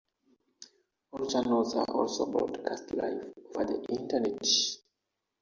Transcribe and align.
All 1.11 1.27
channels 1.29 1.75
are 1.75 1.85
also 1.91 2.25
broadcast 2.25 2.89
live 2.95 3.31
over 3.49 3.65
the 3.65 3.85
Internet. 3.91 4.41